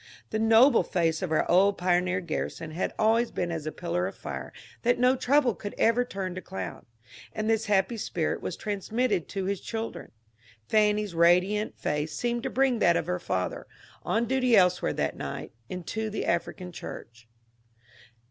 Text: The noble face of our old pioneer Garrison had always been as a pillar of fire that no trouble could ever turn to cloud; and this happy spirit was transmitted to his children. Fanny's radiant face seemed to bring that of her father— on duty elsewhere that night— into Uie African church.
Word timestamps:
The 0.31 0.39
noble 0.39 0.81
face 0.81 1.21
of 1.21 1.31
our 1.31 1.47
old 1.47 1.77
pioneer 1.77 2.21
Garrison 2.21 2.71
had 2.71 2.91
always 2.97 3.29
been 3.29 3.51
as 3.51 3.67
a 3.67 3.71
pillar 3.71 4.07
of 4.07 4.15
fire 4.15 4.51
that 4.81 4.97
no 4.97 5.15
trouble 5.15 5.53
could 5.53 5.75
ever 5.77 6.03
turn 6.03 6.33
to 6.33 6.41
cloud; 6.41 6.87
and 7.33 7.47
this 7.47 7.67
happy 7.67 7.97
spirit 7.97 8.41
was 8.41 8.57
transmitted 8.57 9.27
to 9.27 9.45
his 9.45 9.61
children. 9.61 10.09
Fanny's 10.67 11.13
radiant 11.13 11.77
face 11.77 12.15
seemed 12.15 12.41
to 12.41 12.49
bring 12.49 12.79
that 12.79 12.97
of 12.97 13.05
her 13.05 13.19
father— 13.19 13.67
on 14.03 14.25
duty 14.25 14.55
elsewhere 14.57 14.93
that 14.93 15.15
night— 15.17 15.51
into 15.69 16.09
Uie 16.09 16.25
African 16.27 16.71
church. 16.71 17.27